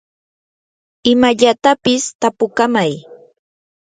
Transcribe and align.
imallatapis 1.11 2.03
tapukamay. 2.21 2.91